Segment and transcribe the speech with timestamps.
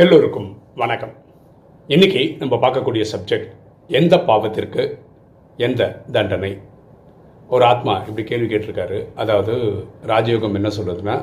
[0.00, 0.46] எல்லோருக்கும்
[0.80, 1.12] வணக்கம்.
[1.88, 3.48] இன்னைக்கு நம்ம பார்க்கக்கூடிய சப்ஜெக்ட்
[3.90, 4.82] எந்த பாவத்திற்கு
[5.58, 6.50] எந்த தண்டனை?
[7.48, 8.98] ஒரு ஆத்மா இப்படி கேள்வி கேட்டிருக்காரு.
[9.14, 9.54] அதாவது
[10.10, 11.16] ராஜயோகம் என்ன சொல்றதுன்னா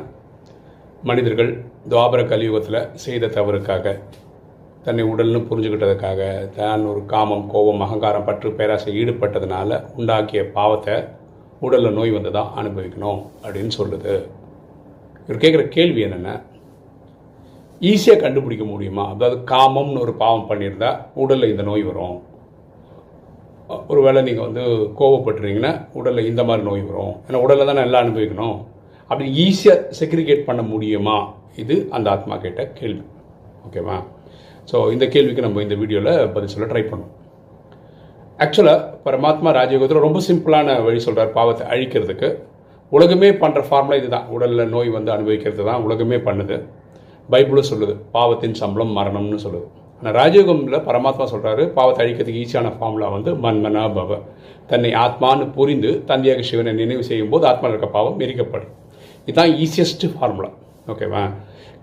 [1.03, 1.51] மனிதர்கள்
[1.91, 3.95] துவாபர கலியுகத்தில் செய்த தவறுக்காக
[4.83, 10.97] தன்னை உடல்னு புரிஞ்சுக்கிட்டதுக்காக தான் ஒரு காமம் கோபம் அகங்காரம் பற்று பேராசை ஈடுபட்டதுனால உண்டாக்கிய பாவத்தை
[11.59, 14.13] உடலில் நோய் வந்து தான் அனுபவிக்கணும் அப்படின்னு சொல்லுது.
[15.27, 16.35] இவர் கேட்குற கேள்வி என்னென்னா
[17.81, 19.03] ஈஸியாக கண்டுபிடிக்க முடியுமா?
[19.13, 20.91] அதாவது காமம்னு ஒரு பாவம் பண்ணியிருந்தா
[21.23, 22.17] உடலில் இந்த நோய் வரும்.
[23.91, 24.63] ஒருவேளை நீங்கள் வந்து
[24.99, 27.13] கோவப்பட்டுறீங்கன்னா உடலில் இந்த மாதிரி நோய் வரும்.
[27.27, 28.57] ஏன்னா உடலில் தான் நல்லா அனுபவிக்கணும்.
[29.11, 31.17] அப்படி ஈஸியாக செக்ரிகேட் பண்ண முடியுமா?
[31.63, 33.03] இது அந்த ஆத்மா கேட்ட கேள்வி.
[33.67, 33.97] ஓகேவா
[34.71, 37.13] ஸோ இந்த கேள்விக்கு நம்ம இந்த வீடியோவில் பதில் சொல்ல ட்ரை பண்ணுவோம்.
[38.45, 42.29] ஆக்சுவலாக பரமாத்மா ராஜயோகத்தில் ரொம்ப சிம்பிளான வழி சொல்கிறார் பாவத்தை அழிக்கிறதுக்கு.
[42.91, 44.27] உலகமே பண்ணுற ஃபார்முலா இதுதான்.
[44.35, 46.57] உடலில் நோய் வந்து அனுபவிக்கிறது தான் உலகமே பண்ணுது.
[47.29, 49.67] பைபிளும் சொல்லுது பாவத்தின் சம்பளம் மரணம்னு சொல்லுது.
[49.99, 54.11] ஆனால் ராஜயோகமில் பரமாத்மா சொல்கிறாரு பாவத்தை அழிக்கிறதுக்கு ஈஸியான ஃபார்முலா வந்து மன்மனா பவ.
[54.71, 58.73] தன்னை ஆத்மான்னு புரிந்து தந்தையாக சிவனை நினைவு செய்யும் போது ஆத்மாவில் இருக்க பாவம் எரிக்கப்படும்
[59.27, 60.51] இதுதான் ஈஸியஸ்ட் ஃபார்முலா
[60.93, 61.23] ஓகேவா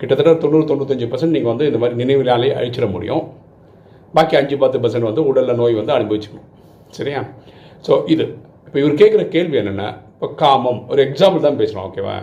[0.01, 3.25] கிட்டத்தட்ட தொண்ணூறு தொண்ணூத்தஞ்சு பர்சன்ட் நீங்கள் வந்து இந்த மாதிரி நினைவிலாலே அழிச்சிட முடியும்.
[4.15, 6.49] பாக்கி அஞ்சு பத்து பர்சன்ட் வந்து உடலில் நோய் வந்து அனுபவிச்சுக்கணும்.
[6.99, 7.21] சரியா?
[7.87, 8.25] ஸோ இது.
[8.67, 12.17] இப்போ இவர் கேட்குற கேள்வி என்னென்னா இப்போ காமம் ஒரு எக்ஸாம்பிள் தான் பேசுகிறோம் ஓகேவா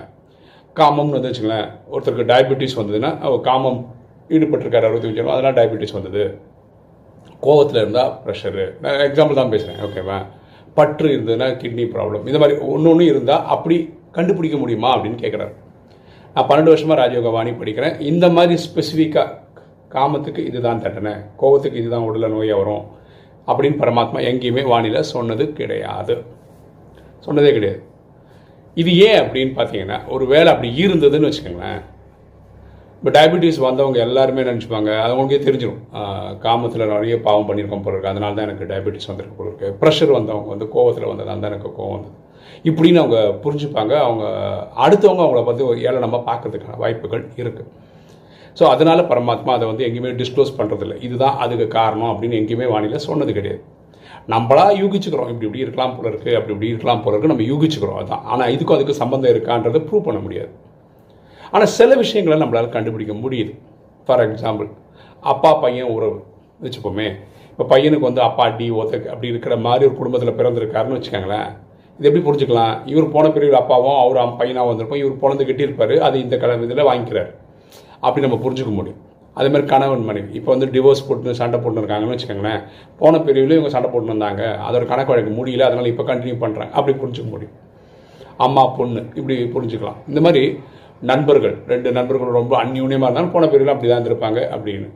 [0.75, 3.95] காமம்னு வந்து வச்சுங்களேன் ஒருத்தருக்கு டயபெட்டிஸ் வந்ததுன்னா அவர் காமம்
[4.29, 6.39] ஈடுபட்டிருக்காரு அறுபத்தி வச்சு அதெல்லாம் டயபெட்டிஸ் வந்தது.
[7.41, 10.25] கோவத்தில் இருந்தால் ப்ரெஷரு நான் எக்ஸாம்பிள் தான் பேசுகிறேன் ஓகேவா
[10.73, 15.53] பற்று இருந்ததுன்னா கிட்னி ப்ராப்ளம் இந்த மாதிரி ஒன்று ஒன்று இருந்தால் அப்படி கண்டுபிடிக்க முடியுமா அப்படின்னு கேட்குறாரு
[16.33, 17.99] நான் பன்னெண்டு வருஷமாக ராஜயோக வாணி படிக்கிறேன்.
[17.99, 19.37] இந்த மாதிரி ஸ்பெசிஃபிக்காக
[19.89, 21.11] காமத்துக்கு இதுதான் தண்டனை.
[21.39, 22.85] கோவத்துக்கு இதுதான் உடல நோயை வரும்.
[23.47, 26.23] அப்படின்னு பரமாத்மா எங்கேயுமே வானிலை சொன்னது கிடையாது.
[27.25, 27.83] சொன்னதே கிடையாது.
[28.77, 31.81] இது ஏன் அப்படின்னு பார்த்தீங்கன்னா ஒரு வேலை அப்படி இருந்ததுன்னு வச்சுக்கோங்களேன்.
[32.99, 35.79] இப்போ டயபெட்டிஸ் வந்தவங்க எல்லாருமே நினச்சிப்பாங்க அவங்களுக்கே தெரிஞ்சிடும்
[36.43, 38.11] காமத்தில் நிறைய பாவம் பண்ணியிருக்கோம் போல இருக்கு.
[38.13, 39.69] அதனால தான் எனக்கு டயபெட்டிஸ் வந்திருக்கு போல இருக்கு.
[39.81, 42.15] ப்ரெஷர் வந்தவங்க வந்து கோவத்தில் வந்ததால் தான் எனக்கு கோவம் வந்தது.
[42.69, 43.93] இப்படின்னு அவங்க புரிஞ்சுப்பாங்க.
[44.07, 44.23] அவங்க
[44.85, 47.69] அடுத்தவங்க அவங்கள பற்றி ஒரு ஏளனமாக பார்க்கறதுக்கான வாய்ப்புகள் இருக்குது
[48.57, 53.31] ஸோ அதனால் பரமாத்மா அதை வந்து எங்கேயுமே டிஸ்க்ளோஸ் பண்ணுறதில்ல இதுதான் அதுக்கு காரணம் அப்படின்னு எங்கேயுமே வானிலை சொன்னது
[53.37, 53.61] கிடையாது.
[54.33, 55.29] நம்மளா யூகிச்சுக்கிறோம்.
[55.31, 58.23] இப்படி இப்படி இருக்கலாம் போல இருக்குது அப்படி இப்படி இருக்கலாம் போல இருக்குது நம்ம யூகிச்சுக்கிறோம் அதான்.
[58.31, 60.51] ஆனால் இதுக்கும் அதுக்கு சம்மந்தம் இருக்கான்றதை ப்ரூவ் பண்ண முடியாது.
[61.53, 63.53] ஆனால் சில விஷயங்களை நம்மளால் கண்டுபிடிக்க முடியுது.
[64.05, 64.69] ஃபார் எக்ஸாம்பிள்
[65.33, 66.17] அப்பா பையன் உறவு.
[66.65, 67.07] வச்சுப்போமே
[67.51, 71.49] இப்போ பையனுக்கு வந்து அப்பா டி ஒத்த அப்படி இருக்கிற மாதிரி ஒரு குடும்பத்தில் பிறந்திருக்காருன்னு வச்சுக்கோங்களேன்.
[71.97, 72.75] இது எப்படி புரிஞ்சுக்கலாம்?
[72.91, 75.01] இவர் போன பிரிவு அப்பாவும் அவர் பையனாக வந்திருப்போம்.
[75.03, 75.95] இவர் பிறந்து கட்டியிருப்பாரு.
[76.07, 77.31] அது இந்த கல இதில் வாங்கிக்கிறார்.
[78.05, 79.01] அப்படி நம்ம புரிஞ்சுக்க முடியும்.
[79.37, 80.29] அதே மாதிரி கணவன் மனைவி.
[80.39, 82.61] இப்போ வந்து டிவோர்ஸ் போட்டு சண்டை போட்டு இருக்காங்கன்னு வச்சுக்கோங்களேன்.
[83.01, 86.95] போன பிரிவில் இவங்க சண்டை போட்டு இருந்தாங்க அதோட கணக்கு வழக்கு முடியல அதனால் இப்போ கண்டினியூ பண்ணுறாங்க அப்படி
[87.01, 87.55] புரிஞ்சுக்க முடியும்.
[88.45, 89.99] அம்மா பொண்ணு இப்படி புரிஞ்சுக்கலாம்.
[90.11, 90.43] இந்த மாதிரி
[91.11, 94.89] நண்பர்கள் ரெண்டு நண்பர்கள் ரொம்ப அந்யூன்யமாக இருந்தாலும் போன பிரிவில் அப்படி தான் இருந்திருப்பாங்க அப்படின்னு.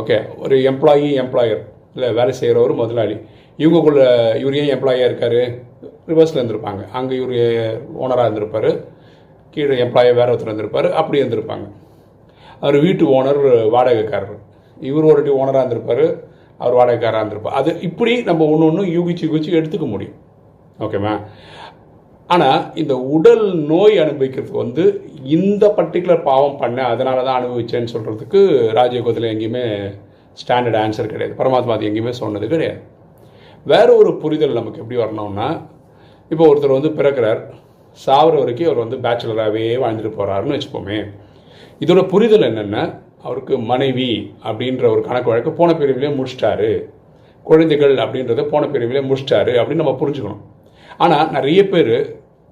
[0.00, 1.62] ஓகே ஒரு எம்ப்ளாயி எம்ப்ளாயர்
[1.96, 3.16] இல்லை வேலை செய்கிறவர் முதலாளி.
[3.62, 4.02] இவங்கக்குள்ள
[4.40, 5.40] இவர் ஏன் எம்ப்ளாயாக இருக்கார்?
[6.10, 6.82] ரிவர்ஸில் இருந்திருப்பாங்க.
[6.98, 7.36] அங்கே இவர்
[8.02, 8.70] ஓனராக இருந்திருப்பார்.
[9.54, 10.88] கீழே எம்ப்ளாயாக வேற ஒருத்தர் இருந்திருப்பார்.
[11.00, 11.66] அப்படி இருந்திருப்பாங்க.
[12.62, 13.42] அவர் வீட்டு ஓனர்
[13.74, 14.38] வாடகைக்காரர்.
[14.88, 16.06] இவர் ஒரு ஓனராக இருந்திருப்பார்
[16.60, 17.56] அவர் வாடகைக்காரராக இருந்திருப்பார்.
[17.60, 20.18] அது இப்படி நம்ம ஒன்று ஒன்று யூகிச்சு யூகிச்சு எடுத்துக்க முடியும்.
[20.86, 21.14] ஓகேவா
[22.34, 24.84] ஆனால் இந்த உடல் நோய் அனுபவிக்கிறதுக்கு வந்து
[25.36, 28.40] இந்த பர்டிகுலர் பாவம் பண்ண அதனால தான் அனுபவிச்சேன்னு சொல்கிறதுக்கு
[28.78, 29.64] ராஜயோகத்தில் எங்கேயுமே
[30.42, 31.34] ஸ்டாண்டர்ட் ஆன்சர் கிடையாது.
[31.40, 32.80] பரமாத்மா அது எங்கேயுமே சொன்னது கிடையாது.
[33.72, 35.48] வேற ஒரு புரிதல் நமக்கு எப்படி வரணும்னா
[36.32, 37.40] இப்போ ஒருத்தர் வந்து பிறக்கிறார்
[37.98, 40.98] சாவர வரைக்கும் அவர் வந்து பேச்சுலராகவே வாழ்ந்துட்டு போகிறாருன்னு வச்சுப்போமே.
[41.84, 42.84] இதோட புரிதல் என்னென்னா
[43.26, 44.10] அவருக்கு மனைவி
[44.48, 46.70] அப்படின்ற ஒரு கணக்கு வழக்கு போன பிரிவிலே முடிச்சிட்டாரு.
[47.46, 50.42] குழந்தைகள் அப்படின்றத போன பிரிவிலே முடிச்சிட்டாரு அப்படின்னு நம்ம புரிஞ்சுக்கணும்.
[51.04, 51.94] ஆனால் நிறைய பேர்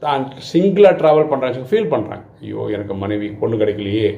[0.02, 4.08] தான் சிங்கிளாக ட்ராவல் பண்ணுறாங்க ஃபீல் பண்ணுறாங்க ஐயோ எனக்கு மனைவி பொண்ணு கிடைக்கலையே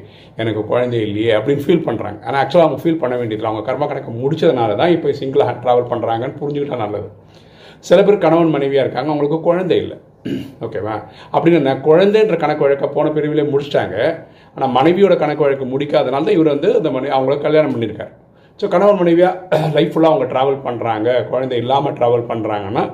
[0.42, 4.12] எனக்கு குழந்தை இல்லையே அப்படின்னு ஃபீல் பண்ணுறாங்க ஆனால் ஆக்சுவலாக அவங்க ஃபீல் பண்ண வேண்டியதில்லை அவங்க கர்ம கணக்கு
[4.22, 7.08] முடிச்சதுனால தான் இப்போ சிங்கிளாக ட்ராவல் பண்ணுறாங்கன்னு புரிஞ்சுக்கிட்டா நல்லது.
[7.88, 9.98] சில பேர் கணவன் மனைவியாக இருக்காங்க அவங்களுக்கு குழந்தை இல்லை.
[10.64, 10.94] ஓகேவா
[11.32, 13.96] அப்படின்னு என்ன குழந்தைன்ற கணக்கு வழக்க போன பிரிவிலே முடிச்சிட்டாங்க.
[14.54, 18.12] ஆனால் மனைவியோட கணக்கு வழக்கு முடிக்காதனால தான் இவர் வந்து அந்த மனை அவங்கள கல்யாணம் பண்ணியிருக்காரு.
[18.60, 22.84] ஸோ கணவன் மனைவியாக லைஃப் ஃபுல்லாக அவங்க ட்ராவல் பண்ணுறாங்க குழந்தை இல்லாமல் ட்ராவல் பண்ணுறாங்கன்னா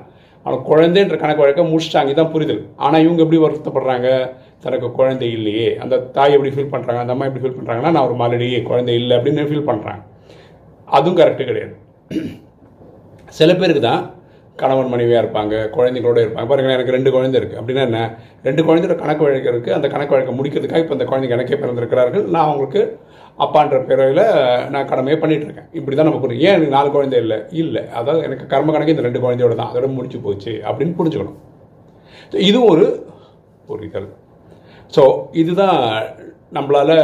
[0.47, 2.11] அவங்க குழந்தைன்ற கணக்கு வழக்க முடிச்சிட்டாங்க.
[2.13, 2.63] இதுதான் புரிதல்.
[2.85, 4.09] ஆனால் இவங்க எப்படி வருத்தப்படுறாங்க?
[4.65, 5.69] தனக்கு குழந்தை இல்லையே.
[5.83, 9.15] அந்த தாய் எப்படி ஃபீல் பண்ணுறாங்க அந்த அம்மா எப்படி ஃபீல் பண்ணுறாங்கன்னா நான் ஒரு மாலடி குழந்தை இல்லை
[9.19, 10.03] அப்படின்னு ஃபீல் பண்ணுறாங்க
[10.89, 11.75] அதுவும் கரெக்டு கிடையாது.
[13.39, 14.03] சில பேருக்கு தான்
[14.57, 16.47] கணவன் மனைவியாக இருப்பாங்க குழந்தைங்களோட இருப்பாங்க.
[16.47, 18.19] பாருங்கள் எனக்கு ரெண்டு குழந்தை இருக்குது அப்படின்னா என்ன?
[18.43, 22.25] ரெண்டு குழந்தையோட கணக்கு வழக்கு இருக்குது அந்த கணக்கு வழக்கை முடிக்கிறதுக்காக இப்போ அந்த குழந்தைங்க எனக்கே பிறந்திருக்கிறார்கள்.
[22.25, 23.01] நான் அவங்களுக்கு
[23.39, 24.25] அப்பான்ற பிறவில்
[24.71, 25.69] நான் கடமையை பண்ணிட்டு இருக்கேன்.
[25.73, 26.45] இப்படி தான் நம்ம புரியும்.
[26.45, 27.39] ஏன் எனக்கு நாலு குழந்தை இல்லை?
[27.51, 27.89] இல்லை.
[27.89, 29.73] அதாவது எனக்கு கர்ம கணக்கு இந்த ரெண்டு குழந்தையோட தான்.
[29.75, 31.41] அதோட முடிச்சு போச்சு அப்படின்னு புரிஞ்சுக்கணும்.
[32.33, 33.07] So, இது ஒரு
[33.67, 34.13] புரிதல்.
[34.97, 35.03] ஸோ
[35.33, 36.03] இதுதான்
[36.53, 36.97] நம்மளால்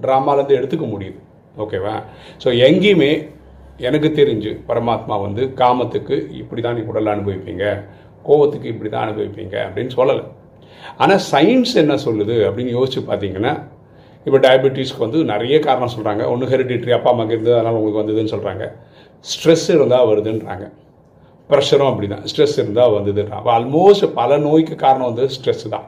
[0.00, 1.18] ட்ராமாலேருந்து எடுத்துக்க முடியுது.
[1.58, 2.02] ஓகேவா
[2.44, 3.28] ஸோ எங்கேயுமே
[3.86, 7.64] எனக்கு தெரிஞ்சு பரமாத்மா வந்து காமத்துக்கு இப்படி தான் நீ உடல் அனுபவிப்பீங்க
[8.28, 10.24] கோவத்துக்கு இப்படி தான் அனுபவிப்பீங்க அப்படின்னு சொல்லலை.
[11.02, 13.52] ஆனால் சயின்ஸ் என்ன சொல்லுது அப்படின்னு யோசிச்சு பார்த்தீங்கன்னா
[14.26, 18.64] இப்போ டயபெட்டிஸ்க்கு வந்து நிறைய காரணம் சொல்கிறாங்க ஒன்று ஹெரிடிட்ரி அப்பா அம்மாக்கு இருந்தது அதனால் உங்களுக்கு வந்ததுன்னு சொல்கிறாங்க
[19.24, 20.66] ஸ்ட்ரெஸ் இருந்தால் வருதுன்றாங்க.
[21.50, 23.40] ப்ரெஷரும் அப்படி தான் ஸ்ட்ரெஸ் இருந்தால் வந்ததுன்றாங்க.
[23.42, 25.86] அப்போ ஆல்மோஸ்ட் பல நோய்க்கு காரணம் வந்து ஸ்ட்ரெஸ் தான்.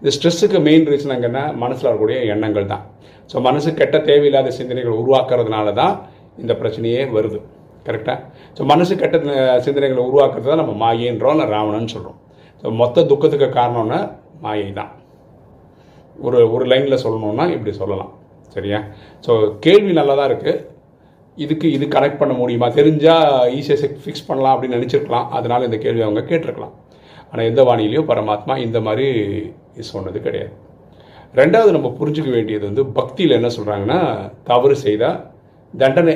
[0.00, 2.84] இந்த ஸ்ட்ரெஸ்ஸுக்கு மெயின் ரீசன் எங்கன்னா மனசில் வரக்கூடிய எண்ணங்கள் தான்.
[3.30, 5.94] ஸோ மனசு கெட்ட தேவையில்லாத சிந்தனைகள் உருவாக்குறதுனால தான்
[6.42, 7.40] இந்த பிரச்சனையே வருது.
[7.88, 8.18] கரெக்டாக
[8.56, 9.16] ஸோ மனசு கெட்ட
[9.64, 12.20] சிந்தனைகளை உருவாக்குறது தான் நம்ம மாயேன்றோம் இல்லை ராவணன்னு சொல்கிறோம்
[12.62, 13.98] ஸோ மொத்த துக்கத்துக்கு காரணம்னா
[14.44, 14.92] மாயை தான்
[16.26, 18.12] ஒரு ஒரு லைனில் சொல்லணும்னா இப்படி சொல்லலாம்.
[18.54, 18.78] சரியா?
[19.24, 19.32] ஸோ
[19.64, 20.62] கேள்வி நல்லா தான் இருக்குது
[21.44, 22.68] இதுக்கு இது கனெக்ட் பண்ண முடியுமா?
[22.78, 25.26] தெரிஞ்சால் ஈஸியாக ஃபிக்ஸ் பண்ணலாம் அப்படின்னு நினச்சிருக்கலாம்.
[25.38, 26.74] அதனால் இந்த கேள்வி அவங்க கேட்டிருக்கலாம்.
[27.30, 29.06] ஆனால் எந்த வானிலையும் பரமாத்மா இந்த மாதிரி
[29.90, 30.52] சொன்னது கிடையாது.
[31.40, 34.00] ரெண்டாவது நம்ம புரிஞ்சுக்க வேண்டியது வந்து பக்தியில் என்ன சொல்கிறாங்கன்னா
[34.50, 35.18] தவறு செய்தால்
[35.74, 36.14] தண்டனை.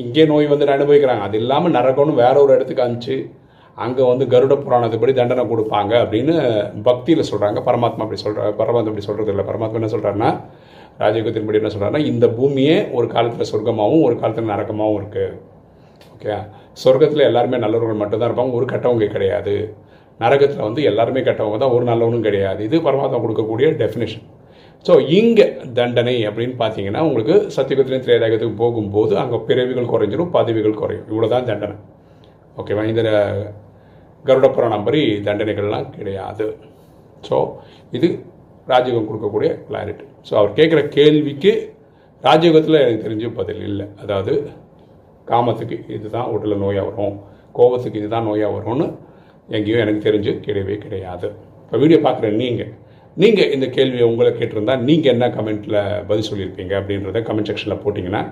[0.00, 1.26] இங்கே நோய் வந்து அனுபவிக்கிறாங்க?
[1.28, 3.16] அது இல்லாமல் நரகம்னு வேற ஒரு இடத்துக்கு அனுப்பிச்சு
[3.84, 6.34] அங்கே வந்து கருட புராணத்துப்படி தண்டனை கொடுப்பாங்க அப்படின்னு
[6.88, 9.44] பக்தியில் சொல்கிறாங்க பரமாத்மா அப்படி சொல்கிற பரமாத்மா அப்படி சொல்கிறது இல்லை.
[9.50, 10.30] பரமாத்மா என்ன சொல்கிறாருன்னா
[11.02, 15.38] ராஜயோகத்தின்படி என்ன சொல்கிறாருன்னா இந்த பூமியே ஒரு காலத்தில் சொர்க்கமாகவும் ஒரு காலத்தில் நரகமாகவும் இருக்குது
[16.14, 16.34] ஓகே
[16.82, 18.52] சொர்க்கத்தில் எல்லாருமே நல்லவர்கள் மட்டும்தான் இருப்பாங்க.
[18.58, 19.54] ஒரு கெட்டவங்க கிடையாது.
[20.20, 21.74] நரகத்தில் வந்து எல்லாருமே கெட்டவங்க தான்.
[21.76, 22.60] ஒரு நல்லவனும் கிடையாது.
[22.68, 24.26] இது பரமாத்மா கொடுக்கக்கூடிய டெஃபினேஷன்
[24.86, 25.46] ஸோ இங்கே
[25.78, 31.06] தண்டனை அப்படின்னு பார்த்தீங்கன்னா உங்களுக்கு சத்தியகுத்திலையும் திரேதாயகத்துக்கு போகும்போது அங்கே பிறவிகள் குறைஞ்சிரும் பதவிகள் குறையும்.
[31.10, 31.76] இவ்வளோ தான் தண்டனை
[32.60, 33.02] ஓகேவா இந்த
[34.28, 36.46] கருட புராணம் படி தண்டனைகள்லாம் கிடையாது.
[37.28, 37.36] ஸோ
[37.98, 38.08] இது
[38.72, 41.52] ராஜயோகம் கொடுக்கக்கூடிய கிளாரிட்டி ஸோ அவர் கேட்குற கேள்விக்கு
[42.24, 43.86] ராஜயோகத்தில் எனக்கு தெரிஞ்சு பதில் இல்லை.
[44.02, 44.32] அதாவது
[45.30, 47.16] காமத்துக்கு இதுதான் உடலில் நோயாக வரும்.
[47.58, 48.86] கோபத்துக்கு இதுதான் நோயாக வரும்னு
[49.56, 51.28] எங்கேயும் எனக்கு தெரிஞ்சு கிடையவே கிடையாது.
[51.64, 52.72] இப்போ வீடியோ பார்க்குற நீங்கள்
[53.22, 55.78] நீங்கள் இந்த கேள்வியை உங்களை கேட்டிருந்தா நீங்கள் என்ன கமெண்ட்டில்
[56.08, 58.22] பதில் சொல்லியிருப்பீங்க அப்படின்றத கமெண்ட் செக்ஷனில் போட்டிங்கன்னா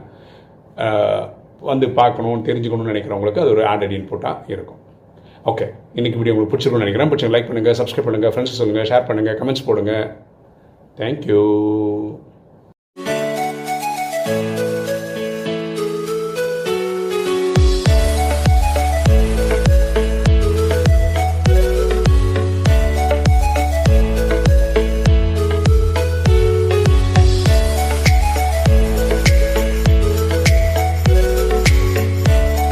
[1.70, 4.80] வந்து பார்க்கணும் தெரிஞ்சுக்கணும்னு நினைக்கிறவங்களுக்கு அது ஒரு ஆடட் இன்புட்டாக இருக்கும்.
[5.50, 5.66] ஓகே
[5.98, 7.10] இன்னைக்கு வீடியோ உங்களுக்கு பிடிச்சிருக்கணும்னு நினைக்கிறேன்.
[7.12, 9.92] பிடிச்சிங்க லைக் பண்ணுங்கள் சப்ஸ்கிரைப் பண்ணுங்கள் ஃப்ரெண்ட்ஸ் சொல்லுங்கள் ஷேர் பண்ணுங்கள் கமெண்ட்ஸ் போடுங்க.
[11.00, 11.42] தேங்க்யூ